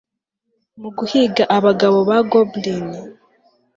[0.81, 2.85] Mu guhiga abagabo ba goblin